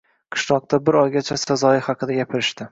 [0.35, 2.69] Qishloqda bir oygacha sazoyi haqida gapirishdi.